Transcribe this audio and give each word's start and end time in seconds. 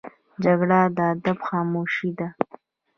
جګړه 0.43 0.79
د 0.97 0.97
ادب 1.11 1.37
خاموشي 1.47 2.09
ده 2.17 2.27